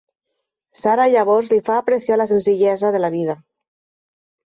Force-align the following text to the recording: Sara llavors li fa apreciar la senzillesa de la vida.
Sara 0.79 1.05
llavors 1.17 1.53
li 1.53 1.61
fa 1.69 1.77
apreciar 1.83 2.19
la 2.25 2.29
senzillesa 2.35 2.95
de 2.99 3.07
la 3.07 3.15
vida. 3.21 3.41